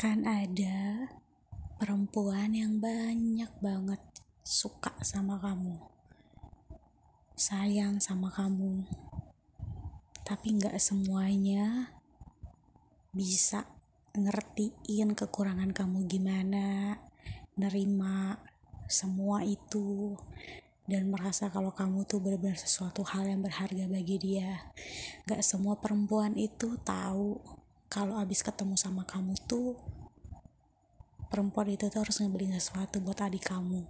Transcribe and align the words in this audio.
akan 0.00 0.24
ada 0.24 1.12
perempuan 1.76 2.56
yang 2.56 2.80
banyak 2.80 3.52
banget 3.60 4.00
suka 4.40 4.96
sama 5.04 5.36
kamu, 5.36 5.76
sayang 7.36 8.00
sama 8.00 8.32
kamu, 8.32 8.88
tapi 10.24 10.56
nggak 10.56 10.80
semuanya 10.80 11.92
bisa 13.12 13.68
ngertiin 14.16 15.12
kekurangan 15.12 15.76
kamu 15.76 16.08
gimana, 16.08 16.96
nerima 17.60 18.40
semua 18.88 19.44
itu, 19.44 20.16
dan 20.88 21.12
merasa 21.12 21.52
kalau 21.52 21.76
kamu 21.76 22.08
tuh 22.08 22.24
benar-benar 22.24 22.56
sesuatu 22.56 23.04
hal 23.04 23.28
yang 23.28 23.44
berharga 23.44 23.84
bagi 23.84 24.16
dia. 24.16 24.72
Gak 25.28 25.44
semua 25.44 25.76
perempuan 25.76 26.40
itu 26.40 26.80
tahu 26.88 27.60
kalau 27.90 28.22
abis 28.22 28.46
ketemu 28.46 28.78
sama 28.78 29.02
kamu 29.02 29.34
tuh 29.50 29.74
perempuan 31.30 31.70
itu 31.70 31.86
tuh 31.88 32.02
harus 32.02 32.18
ngebeli 32.20 32.52
sesuatu 32.52 32.98
buat 33.00 33.22
adik 33.22 33.48
kamu 33.48 33.86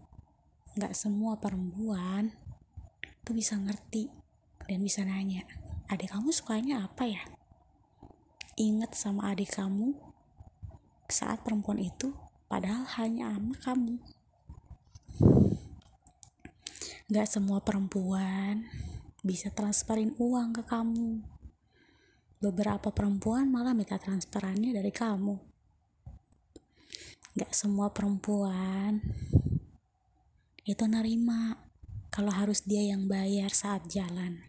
nggak 0.76 0.94
semua 0.94 1.40
perempuan 1.40 2.30
tuh 3.26 3.34
bisa 3.34 3.58
ngerti 3.58 4.12
dan 4.68 4.78
bisa 4.84 5.02
nanya 5.02 5.42
adik 5.90 6.12
kamu 6.14 6.30
sukanya 6.30 6.86
apa 6.86 7.08
ya 7.08 7.24
ingat 8.60 8.94
sama 8.94 9.32
adik 9.32 9.50
kamu 9.56 9.96
saat 11.10 11.42
perempuan 11.42 11.82
itu 11.82 12.14
padahal 12.46 12.86
hanya 13.00 13.34
ama 13.34 13.56
kamu 13.58 13.98
Gak 17.10 17.26
semua 17.26 17.58
perempuan 17.58 18.70
bisa 19.26 19.50
transferin 19.50 20.14
uang 20.14 20.54
ke 20.54 20.62
kamu. 20.62 21.18
Beberapa 22.38 22.94
perempuan 22.94 23.50
malah 23.50 23.74
minta 23.74 23.98
transferannya 23.98 24.70
dari 24.70 24.94
kamu. 24.94 25.49
Gak 27.30 27.54
semua 27.54 27.94
perempuan 27.94 28.98
itu 30.66 30.84
nerima 30.90 31.62
kalau 32.10 32.34
harus 32.34 32.66
dia 32.66 32.82
yang 32.90 33.06
bayar 33.06 33.54
saat 33.54 33.86
jalan. 33.86 34.42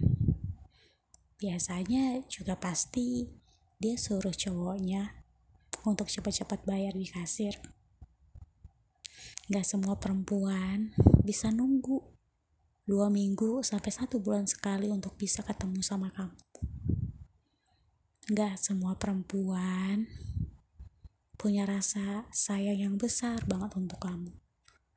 Biasanya 1.37 2.25
juga 2.25 2.57
pasti 2.57 3.29
dia 3.77 3.93
suruh 4.01 4.33
cowoknya 4.33 5.13
untuk 5.85 6.09
cepat-cepat 6.09 6.65
bayar 6.65 6.97
di 6.97 7.05
kasir. 7.05 7.61
Gak 9.45 9.65
semua 9.65 10.01
perempuan 10.01 10.97
bisa 11.21 11.53
nunggu 11.53 12.01
dua 12.89 13.13
minggu 13.13 13.61
sampai 13.61 13.93
satu 13.93 14.17
bulan 14.17 14.49
sekali 14.49 14.89
untuk 14.89 15.13
bisa 15.21 15.45
ketemu 15.45 15.85
sama 15.85 16.09
kamu. 16.09 16.37
Gak 18.33 18.57
semua 18.57 18.97
perempuan 18.97 20.09
punya 21.41 21.65
rasa 21.65 22.29
sayang 22.29 22.77
yang 22.77 22.95
besar 23.01 23.41
banget 23.49 23.73
untuk 23.73 23.97
kamu. 23.97 24.29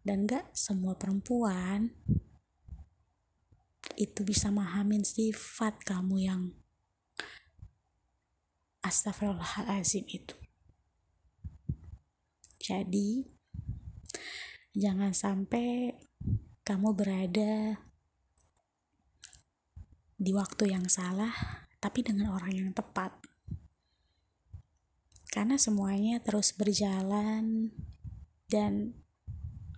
Dan 0.04 0.28
gak 0.28 0.52
semua 0.52 0.92
perempuan 0.92 1.96
itu 3.96 4.20
bisa 4.20 4.52
memahamin 4.52 5.00
sifat 5.00 5.80
kamu 5.88 6.20
yang 6.20 6.42
astagfirullahaladzim 8.84 10.04
itu. 10.04 10.36
Jadi, 12.60 13.24
jangan 14.76 15.16
sampai 15.16 15.96
kamu 16.60 16.92
berada 16.92 17.80
di 20.20 20.32
waktu 20.36 20.76
yang 20.76 20.92
salah, 20.92 21.32
tapi 21.80 22.04
dengan 22.04 22.36
orang 22.36 22.52
yang 22.52 22.70
tepat. 22.76 23.16
Karena 25.34 25.58
semuanya 25.58 26.22
terus 26.22 26.54
berjalan 26.54 27.74
dan 28.46 28.94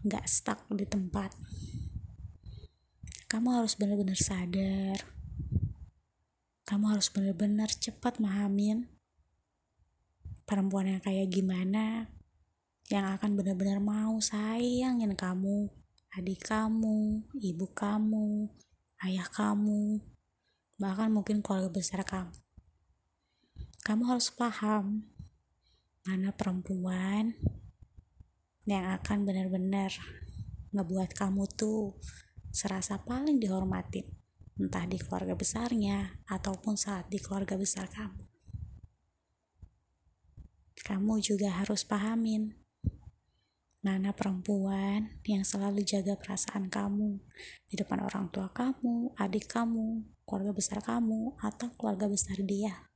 gak 0.05 0.29
stuck 0.29 0.69
di 0.69 0.85
tempat. 0.85 1.33
Kamu 3.33 3.57
harus 3.57 3.73
benar-benar 3.81 4.21
sadar. 4.21 5.01
Kamu 6.69 6.93
harus 6.93 7.09
benar-benar 7.09 7.73
cepat 7.73 8.21
memahamin 8.21 8.85
perempuan 10.45 10.93
yang 10.93 11.01
kayak 11.01 11.33
gimana 11.33 12.13
yang 12.93 13.09
akan 13.17 13.35
benar-benar 13.35 13.81
mau 13.81 14.21
sayangin 14.21 15.17
kamu 15.19 15.73
adik 16.17 16.49
kamu, 16.49 17.29
ibu 17.37 17.67
kamu, 17.77 18.49
ayah 19.05 19.29
kamu, 19.29 20.01
bahkan 20.81 21.13
mungkin 21.13 21.45
keluarga 21.45 21.69
besar 21.69 22.01
kamu. 22.09 22.33
Kamu 23.85 24.03
harus 24.09 24.33
paham 24.33 25.16
mana 26.07 26.31
perempuan 26.31 27.35
yang 28.67 28.87
akan 28.95 29.27
benar-benar 29.27 29.91
ngebuat 30.71 31.15
kamu 31.19 31.51
tuh 31.59 31.99
serasa 32.55 33.03
paling 33.03 33.43
dihormatin, 33.43 34.07
entah 34.59 34.87
di 34.87 35.03
keluarga 35.03 35.35
besarnya 35.35 36.23
ataupun 36.31 36.79
saat 36.79 37.11
di 37.11 37.19
keluarga 37.19 37.59
besar 37.59 37.91
kamu. 37.91 38.23
Kamu 40.87 41.19
juga 41.19 41.51
harus 41.59 41.83
pahamin 41.83 42.55
Mana 43.87 44.11
perempuan 44.11 45.23
yang 45.23 45.47
selalu 45.47 45.87
jaga 45.87 46.19
perasaan 46.19 46.67
kamu 46.67 47.23
di 47.71 47.79
depan 47.79 48.03
orang 48.03 48.27
tua 48.35 48.51
kamu, 48.51 49.15
adik 49.15 49.47
kamu, 49.47 50.03
keluarga 50.27 50.51
besar 50.51 50.83
kamu, 50.83 51.39
atau 51.39 51.71
keluarga 51.79 52.11
besar 52.11 52.35
dia? 52.43 52.91